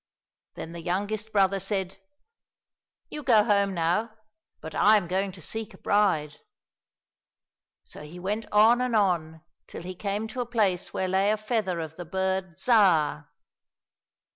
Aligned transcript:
Then 0.55 0.71
the 0.71 0.81
youngest 0.81 1.31
brother 1.31 1.59
said," 1.59 1.99
You 3.11 3.21
go 3.21 3.43
home 3.43 3.75
now, 3.75 4.09
but 4.59 4.73
I 4.73 4.97
am 4.97 5.07
going 5.07 5.31
to 5.33 5.43
seek 5.43 5.75
a 5.75 5.77
bride!" 5.77 6.39
So 7.83 8.01
he 8.01 8.17
went 8.17 8.47
on 8.51 8.81
and 8.81 8.95
on 8.95 9.41
till 9.67 9.83
he 9.83 9.93
came 9.93 10.27
to 10.29 10.41
a 10.41 10.45
place 10.47 10.91
where 10.91 11.07
lay 11.07 11.29
a 11.29 11.37
feather 11.37 11.79
of 11.79 11.97
the 11.97 12.05
bird 12.05 12.57
Zhar. 12.57 13.29